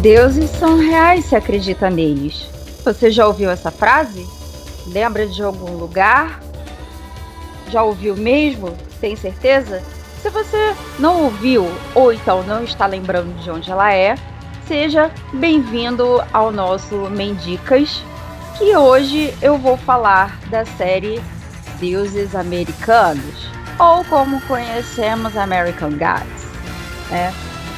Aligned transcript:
Deuses 0.00 0.48
são 0.50 0.78
reais 0.78 1.24
se 1.24 1.34
acredita 1.34 1.90
neles. 1.90 2.48
Você 2.84 3.10
já 3.10 3.26
ouviu 3.26 3.50
essa 3.50 3.72
frase? 3.72 4.24
Lembra 4.86 5.26
de 5.26 5.42
algum 5.42 5.76
lugar? 5.76 6.40
Já 7.68 7.82
ouviu 7.82 8.16
mesmo? 8.16 8.76
Tem 9.00 9.16
certeza? 9.16 9.82
Se 10.22 10.30
você 10.30 10.72
não 11.00 11.24
ouviu 11.24 11.66
ou 11.96 12.12
então 12.12 12.44
não 12.44 12.62
está 12.62 12.86
lembrando 12.86 13.36
de 13.42 13.50
onde 13.50 13.72
ela 13.72 13.92
é, 13.92 14.14
seja 14.68 15.10
bem-vindo 15.32 16.22
ao 16.32 16.52
nosso 16.52 16.94
Mendicas, 17.10 18.00
que 18.56 18.76
hoje 18.76 19.34
eu 19.42 19.58
vou 19.58 19.76
falar 19.76 20.38
da 20.48 20.64
série 20.64 21.20
Deuses 21.80 22.36
Americanos, 22.36 23.48
ou 23.80 24.04
como 24.04 24.40
conhecemos 24.42 25.36
American 25.36 25.90
Gods. 25.90 26.44
Né? 27.10 27.34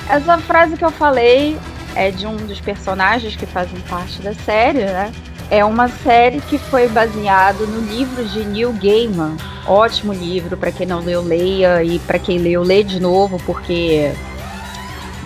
Essa 0.07 0.37
frase 0.39 0.77
que 0.77 0.85
eu 0.85 0.91
falei 0.91 1.59
é 1.95 2.11
de 2.11 2.27
um 2.27 2.37
dos 2.37 2.61
personagens 2.61 3.37
que 3.37 3.47
fazem 3.47 3.81
parte 3.89 4.21
da 4.23 4.35
série, 4.35 4.85
né? 4.85 5.13
É 5.51 5.65
uma 5.65 5.89
série 5.89 6.41
que 6.43 6.59
foi 6.59 6.89
baseada 6.89 7.67
no 7.67 7.81
livro 7.81 8.25
de 8.25 8.45
Neil 8.45 8.73
Gaiman. 8.73 9.37
Ótimo 9.67 10.13
livro, 10.13 10.57
para 10.57 10.71
quem 10.71 10.87
não 10.87 11.01
leu, 11.01 11.23
leia. 11.23 11.83
E 11.83 11.99
para 11.99 12.19
quem 12.19 12.39
leu, 12.39 12.63
lê 12.63 12.85
de 12.85 13.01
novo, 13.01 13.41
porque 13.45 14.13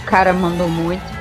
o 0.03 0.07
cara 0.07 0.33
mandou 0.33 0.69
muito. 0.69 1.15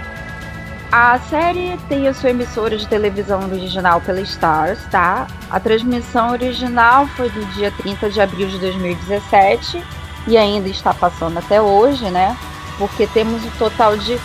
A 0.90 1.20
série 1.20 1.76
tem 1.90 2.08
a 2.08 2.14
sua 2.14 2.30
emissora 2.30 2.78
de 2.78 2.88
televisão 2.88 3.44
original 3.52 4.00
pela 4.00 4.22
Stars, 4.22 4.80
tá? 4.91 5.28
A 5.50 5.60
transmissão 5.60 6.30
original 6.30 7.08
foi 7.08 7.30
do 7.32 7.44
dia 7.55 7.72
30 7.72 8.12
de 8.12 8.22
abril 8.22 8.48
de 8.48 8.60
2017 8.60 9.84
e 10.28 10.38
ainda 10.38 10.70
está 10.70 10.94
passando 10.94 11.40
até 11.40 11.60
hoje, 11.60 12.10
né? 12.12 12.38
Porque 12.78 13.07
temos 13.07 13.44
um 13.44 13.50
total 13.57 13.98
de 13.98 14.20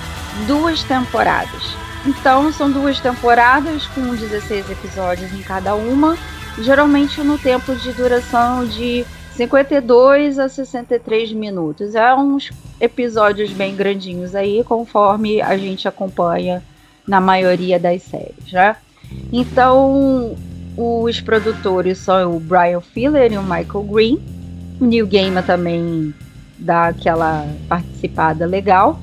duas 0.46 0.82
temporadas. 0.84 1.76
Então, 2.06 2.52
são 2.52 2.70
duas 2.70 3.00
temporadas 3.00 3.86
com 3.88 4.14
16 4.14 4.70
episódios 4.70 5.32
em 5.32 5.42
cada 5.42 5.74
uma, 5.74 6.16
geralmente 6.58 7.20
no 7.22 7.36
tempo 7.36 7.74
de 7.74 7.92
duração 7.92 8.64
de 8.64 9.04
52 9.34 10.38
a 10.38 10.48
63 10.48 11.32
minutos. 11.32 11.94
É 11.94 12.14
uns 12.14 12.50
episódios 12.80 13.50
bem 13.50 13.74
grandinhos 13.74 14.34
aí, 14.34 14.64
conforme 14.64 15.42
a 15.42 15.56
gente 15.56 15.86
acompanha 15.86 16.62
na 17.06 17.20
maioria 17.20 17.78
das 17.78 18.02
séries, 18.02 18.52
né? 18.52 18.76
Então, 19.32 20.36
os 20.76 21.20
produtores 21.20 21.98
são 21.98 22.36
o 22.36 22.40
Brian 22.40 22.80
Filler 22.80 23.32
e 23.32 23.38
o 23.38 23.42
Michael 23.42 23.84
Green. 23.84 24.20
O 24.80 24.84
Neil 24.84 25.06
Gaiman 25.06 25.42
também 25.42 26.14
dá 26.58 26.88
aquela 26.88 27.46
participada 27.68 28.46
legal. 28.46 29.00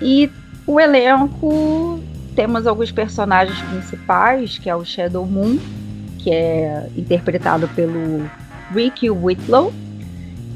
E 0.00 0.30
o 0.66 0.78
elenco 0.78 2.00
temos 2.34 2.66
alguns 2.66 2.90
personagens 2.90 3.60
principais, 3.62 4.58
que 4.58 4.70
é 4.70 4.76
o 4.76 4.84
Shadow 4.84 5.26
Moon, 5.26 5.58
que 6.18 6.30
é 6.30 6.88
interpretado 6.96 7.68
pelo 7.68 8.28
Ricky 8.72 9.10
Whitlow, 9.10 9.72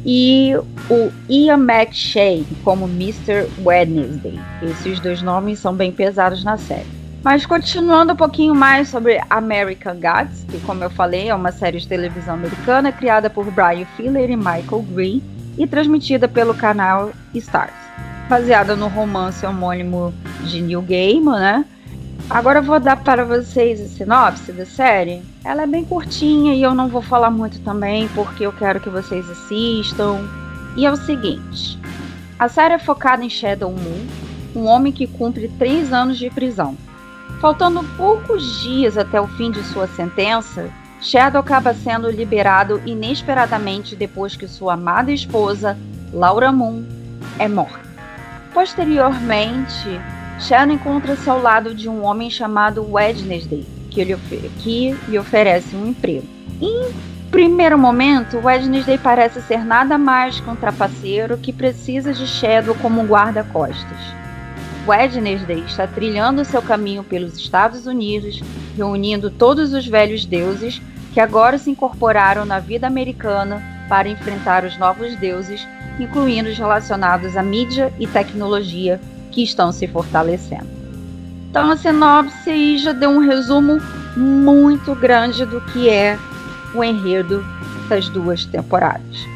e 0.05 0.55
o 0.89 1.13
Ian 1.29 1.59
McShane 1.59 2.47
como 2.63 2.87
Mr. 2.87 3.49
Wednesday. 3.65 4.39
Esses 4.63 5.01
dois 5.01 5.21
nomes 5.21 5.59
são 5.59 5.75
bem 5.75 5.91
pesados 5.91 6.45
na 6.45 6.57
série. 6.57 6.87
Mas 7.25 7.45
continuando 7.45 8.13
um 8.13 8.17
pouquinho 8.17 8.55
mais 8.55 8.89
sobre 8.89 9.21
American 9.29 9.97
Gods, 9.97 10.45
que 10.49 10.61
como 10.61 10.85
eu 10.85 10.91
falei 10.91 11.29
é 11.29 11.35
uma 11.35 11.51
série 11.51 11.79
de 11.79 11.89
televisão 11.89 12.35
americana 12.35 12.93
criada 12.93 13.29
por 13.29 13.51
Brian 13.51 13.87
Filler 13.97 14.31
e 14.31 14.37
Michael 14.37 14.87
Green 14.93 15.21
e 15.59 15.67
transmitida 15.67 16.29
pelo 16.29 16.55
canal 16.55 17.11
Stars 17.35 17.86
baseada 18.29 18.75
no 18.75 18.89
romance 18.89 19.45
homônimo 19.47 20.13
de 20.43 20.61
Neil 20.61 20.83
Gaiman, 20.83 21.39
né? 21.39 21.65
Agora 22.29 22.59
eu 22.59 22.63
vou 22.63 22.81
dar 22.81 22.97
para 22.97 23.25
vocês 23.25 23.81
a 23.81 23.87
sinopse 23.87 24.51
da 24.53 24.67
série. 24.67 25.23
Ela 25.45 25.63
é 25.63 25.67
bem 25.67 25.85
curtinha 25.85 26.55
e 26.55 26.63
eu 26.63 26.75
não 26.75 26.89
vou 26.89 27.01
falar 27.01 27.31
muito 27.31 27.61
também, 27.61 28.09
porque 28.09 28.45
eu 28.45 28.53
quero 28.53 28.81
que 28.81 28.89
vocês 28.89 29.29
assistam. 29.31 30.19
E 30.77 30.85
é 30.85 30.91
o 30.91 30.97
seguinte: 30.97 31.79
a 32.39 32.49
série 32.49 32.75
é 32.75 32.79
focada 32.79 33.25
em 33.25 33.31
Shadow 33.31 33.71
Moon, 33.71 34.07
um 34.57 34.67
homem 34.67 34.93
que 34.93 35.07
cumpre 35.07 35.49
três 35.57 35.93
anos 35.93 36.19
de 36.19 36.29
prisão. 36.29 36.77
Faltando 37.41 37.85
poucos 37.97 38.61
dias 38.61 38.99
até 38.99 39.21
o 39.21 39.29
fim 39.29 39.51
de 39.51 39.63
sua 39.63 39.87
sentença, 39.87 40.69
Shadow 41.01 41.41
acaba 41.41 41.75
sendo 41.75 42.11
liberado 42.11 42.81
inesperadamente 42.85 43.95
depois 43.95 44.35
que 44.35 44.49
sua 44.49 44.75
amada 44.75 45.13
esposa, 45.13 45.79
Laura 46.13 46.51
Moon, 46.51 46.85
é 47.39 47.47
morta. 47.47 47.86
Posteriormente, 48.57 50.01
Shannon 50.41 50.77
encontra-se 50.77 51.29
ao 51.29 51.39
lado 51.39 51.75
de 51.75 51.91
um 51.91 52.03
homem 52.03 52.31
chamado 52.31 52.91
Wednesday, 52.91 53.67
que 53.91 54.03
lhe, 54.03 54.17
que 54.61 54.97
lhe 55.07 55.19
oferece 55.19 55.77
um 55.77 55.89
emprego. 55.89 56.27
Em 56.59 56.91
primeiro 57.31 57.79
momento, 57.79 58.39
Wednesday 58.43 58.97
parece 58.97 59.43
ser 59.43 59.63
nada 59.63 59.99
mais 59.99 60.41
que 60.41 60.49
um 60.49 60.57
trapaceiro 60.57 61.37
que 61.37 61.53
precisa 61.53 62.15
de 62.15 62.27
Shadow 62.27 62.75
como 62.77 63.03
guarda-costas. 63.03 63.99
Wednesday 64.89 65.63
está 65.67 65.87
trilhando 65.87 66.43
seu 66.43 66.63
caminho 66.63 67.05
pelos 67.05 67.37
Estados 67.37 67.87
Unidos, 67.87 68.41
reunindo 68.75 69.31
todos 69.31 69.75
os 69.75 69.87
velhos 69.87 70.25
deuses 70.25 70.81
que 71.13 71.21
agora 71.21 71.59
se 71.59 71.71
incorporaram 71.71 72.47
na 72.47 72.59
vida 72.59 72.87
americana 72.87 73.76
para 73.89 74.09
enfrentar 74.09 74.65
os 74.65 74.77
novos 74.79 75.15
deuses 75.17 75.67
incluindo 75.99 76.49
os 76.49 76.59
relacionados 76.59 77.37
à 77.37 77.43
mídia 77.43 77.93
e 77.99 78.07
tecnologia 78.07 79.01
que 79.33 79.43
estão 79.43 79.73
se 79.73 79.87
fortalecendo. 79.87 80.67
Então 81.51 81.71
a 81.71 81.77
sinopse 81.77 82.51
aí 82.51 82.79
já 82.79 82.93
deu 82.93 83.11
um 83.11 83.19
resumo 83.19 83.81
muito 84.17 84.95
grande 84.95 85.45
do 85.45 85.61
que 85.61 85.89
é 85.89 86.19
o 86.75 86.85
enredo 86.85 87.45
das 87.89 88.09
duas 88.09 88.45
temporadas. 88.45 89.27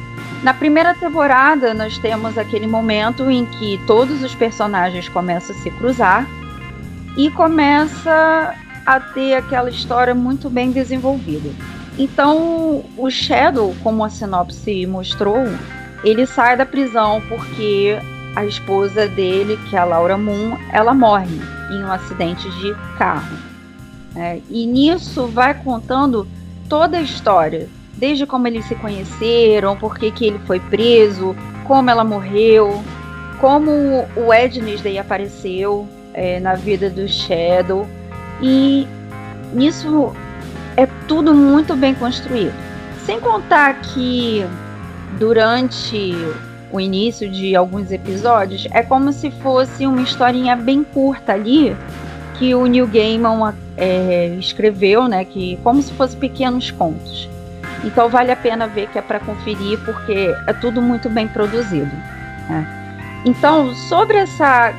Na 0.42 0.54
primeira 0.54 0.94
temporada, 0.94 1.74
nós 1.74 1.98
temos 1.98 2.38
aquele 2.38 2.66
momento 2.66 3.30
em 3.30 3.44
que 3.44 3.78
todos 3.86 4.22
os 4.22 4.34
personagens 4.34 5.08
começam 5.08 5.54
a 5.54 5.58
se 5.58 5.70
cruzar 5.72 6.26
e 7.16 7.30
começa 7.30 8.54
a 8.86 9.00
ter 9.00 9.34
aquela 9.34 9.68
história 9.68 10.14
muito 10.14 10.48
bem 10.48 10.72
desenvolvida. 10.72 11.50
Então, 11.98 12.84
o 12.96 13.10
Shadow, 13.10 13.74
como 13.82 14.04
a 14.04 14.08
sinopse 14.08 14.86
mostrou, 14.86 15.44
ele 16.04 16.26
sai 16.26 16.56
da 16.56 16.64
prisão 16.64 17.22
porque 17.28 17.98
a 18.34 18.44
esposa 18.44 19.08
dele, 19.08 19.58
que 19.68 19.76
é 19.76 19.78
a 19.80 19.84
Laura 19.84 20.16
Moon, 20.16 20.56
ela 20.72 20.94
morre 20.94 21.40
em 21.70 21.82
um 21.82 21.92
acidente 21.92 22.48
de 22.58 22.74
carro. 22.96 23.36
É, 24.16 24.40
e 24.48 24.66
nisso 24.66 25.26
vai 25.26 25.54
contando 25.54 26.26
toda 26.68 26.98
a 26.98 27.02
história, 27.02 27.68
desde 27.96 28.26
como 28.26 28.46
eles 28.46 28.64
se 28.64 28.74
conheceram, 28.76 29.76
por 29.76 29.98
que, 29.98 30.12
ele 30.24 30.40
foi 30.46 30.58
preso, 30.58 31.34
como 31.66 31.90
ela 31.90 32.04
morreu, 32.04 32.82
como 33.40 33.70
o 34.16 34.28
Wednesday 34.28 34.98
apareceu 34.98 35.88
é, 36.14 36.40
na 36.40 36.54
vida 36.54 36.88
do 36.88 37.06
Shadow. 37.06 37.86
E 38.40 38.86
nisso 39.52 40.14
é 40.76 40.86
tudo 41.06 41.34
muito 41.34 41.74
bem 41.76 41.94
construído. 41.94 42.54
Sem 43.04 43.20
contar 43.20 43.80
que 43.80 44.44
durante 45.18 46.14
o 46.72 46.80
início 46.80 47.28
de 47.28 47.56
alguns 47.56 47.90
episódios, 47.90 48.66
é 48.70 48.82
como 48.82 49.12
se 49.12 49.30
fosse 49.30 49.86
uma 49.86 50.02
historinha 50.02 50.54
bem 50.54 50.84
curta 50.84 51.32
ali 51.32 51.76
que 52.38 52.54
o 52.54 52.66
Neil 52.66 52.86
Gaiman 52.86 53.54
é, 53.76 54.28
escreveu, 54.38 55.08
né? 55.08 55.24
Que 55.24 55.58
como 55.62 55.82
se 55.82 55.92
fosse 55.92 56.16
pequenos 56.16 56.70
contos. 56.70 57.28
Então 57.84 58.08
vale 58.08 58.30
a 58.30 58.36
pena 58.36 58.66
ver 58.66 58.88
que 58.88 58.98
é 58.98 59.02
para 59.02 59.20
conferir 59.20 59.78
porque 59.84 60.34
é 60.46 60.52
tudo 60.52 60.80
muito 60.80 61.08
bem 61.08 61.26
produzido. 61.26 61.90
Né? 62.48 63.22
Então 63.24 63.74
sobre 63.74 64.18
essa 64.18 64.72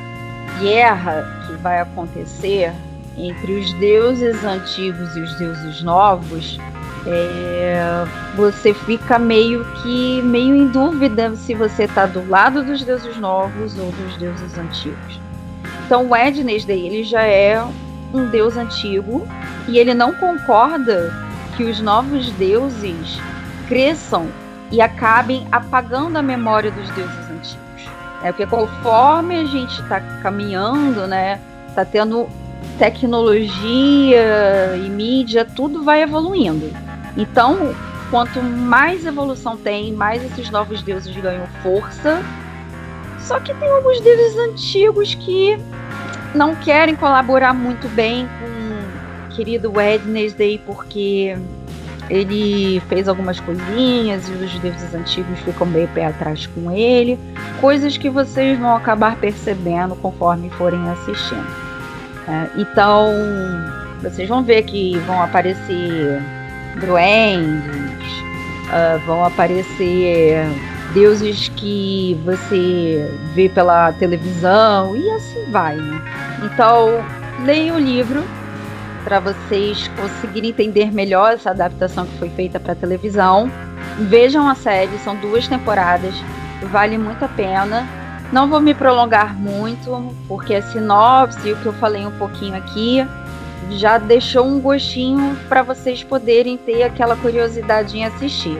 guerra 0.60 1.24
que 1.46 1.52
vai 1.54 1.80
acontecer 1.80 2.72
entre 3.16 3.52
os 3.52 3.72
deuses 3.74 4.42
antigos 4.44 5.16
e 5.16 5.20
os 5.20 5.34
deuses 5.34 5.82
novos, 5.82 6.58
é, 7.06 8.04
você 8.36 8.72
fica 8.72 9.18
meio 9.18 9.64
que 9.82 10.22
meio 10.22 10.54
em 10.54 10.68
dúvida 10.68 11.34
se 11.36 11.54
você 11.54 11.84
está 11.84 12.06
do 12.06 12.28
lado 12.28 12.62
dos 12.62 12.84
deuses 12.84 13.16
novos 13.16 13.76
ou 13.78 13.90
dos 13.90 14.16
deuses 14.16 14.56
antigos. 14.56 15.20
Então 15.86 16.06
o 16.06 16.10
Wednesday 16.10 16.86
ele 16.86 17.02
já 17.02 17.22
é 17.22 17.62
um 18.14 18.26
deus 18.28 18.56
antigo 18.56 19.26
e 19.68 19.78
ele 19.78 19.94
não 19.94 20.14
concorda 20.14 21.12
que 21.56 21.64
os 21.64 21.80
novos 21.80 22.30
deuses 22.32 23.20
cresçam 23.68 24.28
e 24.70 24.80
acabem 24.80 25.46
apagando 25.52 26.16
a 26.16 26.22
memória 26.22 26.70
dos 26.70 26.88
deuses 26.90 27.30
antigos. 27.30 27.58
É 28.22 28.30
porque 28.30 28.46
conforme 28.46 29.40
a 29.40 29.44
gente 29.44 29.80
está 29.82 30.00
caminhando, 30.22 31.06
né, 31.06 31.40
está 31.68 31.84
tendo 31.84 32.28
tecnologia 32.78 34.76
e 34.76 34.88
mídia, 34.88 35.44
tudo 35.44 35.82
vai 35.82 36.02
evoluindo. 36.02 36.70
Então, 37.16 37.74
quanto 38.10 38.42
mais 38.42 39.06
evolução 39.06 39.56
tem, 39.56 39.92
mais 39.92 40.24
esses 40.24 40.50
novos 40.50 40.82
deuses 40.82 41.14
ganham 41.16 41.46
força. 41.62 42.22
Só 43.20 43.38
que 43.38 43.54
tem 43.54 43.68
alguns 43.68 44.00
deuses 44.00 44.36
antigos 44.38 45.14
que 45.14 45.58
não 46.34 46.54
querem 46.56 46.96
colaborar 46.96 47.54
muito 47.54 47.88
bem 47.88 48.26
com 48.26 49.32
o 49.32 49.36
querido 49.36 49.72
Wednesday 49.72 50.60
porque 50.66 51.36
ele 52.10 52.80
fez 52.88 53.08
algumas 53.08 53.38
coisinhas 53.40 54.28
e 54.28 54.32
os 54.32 54.58
deuses 54.58 54.94
antigos 54.94 55.38
ficam 55.40 55.66
meio 55.66 55.88
pé 55.88 56.06
atrás 56.06 56.46
com 56.46 56.70
ele. 56.70 57.18
Coisas 57.60 57.96
que 57.96 58.10
vocês 58.10 58.58
vão 58.58 58.74
acabar 58.74 59.16
percebendo 59.16 59.94
conforme 59.96 60.50
forem 60.50 60.86
assistindo. 60.90 61.61
É, 62.32 62.48
então, 62.56 63.12
vocês 64.00 64.26
vão 64.26 64.42
ver 64.42 64.62
que 64.62 64.96
vão 65.00 65.22
aparecer 65.22 66.22
duendes, 66.80 68.22
uh, 68.68 68.98
vão 69.04 69.22
aparecer 69.22 70.46
deuses 70.94 71.48
que 71.50 72.18
você 72.24 73.06
vê 73.34 73.50
pela 73.50 73.92
televisão 73.92 74.96
e 74.96 75.10
assim 75.10 75.50
vai. 75.50 75.76
Né? 75.76 76.00
Então, 76.42 77.04
leia 77.44 77.74
o 77.74 77.78
livro 77.78 78.24
para 79.04 79.20
vocês 79.20 79.88
conseguirem 79.88 80.50
entender 80.50 80.90
melhor 80.90 81.34
essa 81.34 81.50
adaptação 81.50 82.06
que 82.06 82.18
foi 82.18 82.30
feita 82.30 82.58
para 82.58 82.74
televisão. 82.74 83.50
Vejam 84.08 84.48
a 84.48 84.54
série, 84.54 84.96
são 85.00 85.16
duas 85.16 85.46
temporadas, 85.46 86.14
vale 86.70 86.96
muito 86.96 87.22
a 87.22 87.28
pena. 87.28 87.86
Não 88.32 88.48
vou 88.48 88.62
me 88.62 88.72
prolongar 88.72 89.38
muito, 89.38 90.14
porque 90.26 90.54
a 90.54 90.62
sinopse 90.62 91.46
e 91.46 91.52
o 91.52 91.56
que 91.58 91.66
eu 91.66 91.72
falei 91.74 92.06
um 92.06 92.12
pouquinho 92.12 92.56
aqui 92.56 93.06
já 93.72 93.98
deixou 93.98 94.46
um 94.46 94.58
gostinho 94.58 95.36
para 95.50 95.62
vocês 95.62 96.02
poderem 96.02 96.56
ter 96.56 96.82
aquela 96.82 97.14
curiosidade 97.14 97.98
em 97.98 98.06
assistir. 98.06 98.58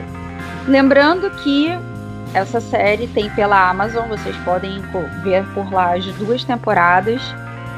Lembrando 0.67 1.27
que 1.41 1.71
essa 2.35 2.61
série 2.61 3.07
tem 3.07 3.31
pela 3.31 3.67
Amazon, 3.67 4.07
vocês 4.07 4.35
podem 4.45 4.79
ver 5.23 5.43
por 5.55 5.73
lá 5.73 5.95
as 5.95 6.05
duas 6.05 6.43
temporadas 6.43 7.21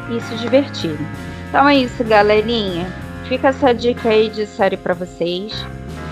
e 0.10 0.20
se 0.20 0.36
divertirem. 0.36 1.08
Então 1.48 1.68
é 1.68 1.78
isso, 1.78 2.04
galerinha. 2.04 2.88
Fica 3.30 3.48
essa 3.48 3.74
dica 3.74 4.10
aí 4.10 4.30
de 4.30 4.46
série 4.46 4.78
para 4.78 4.94
vocês. 4.94 5.66